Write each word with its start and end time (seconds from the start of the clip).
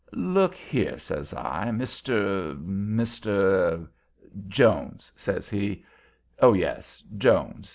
"Look 0.13 0.55
here," 0.55 0.97
says 0.97 1.31
I, 1.31 1.67
"Mr. 1.69 2.55
Mr." 2.59 3.87
"Jones," 4.47 5.11
says 5.15 5.47
he. 5.47 5.85
"Oh, 6.39 6.53
yes 6.53 7.03
Jones. 7.19 7.69